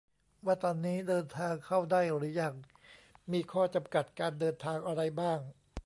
[0.45, 2.53] ว่าตอนนี้เดินทางเข้าได้หรือยัง
[3.31, 5.39] มีข้อจำกัดการเดินทางอะไรบ้าง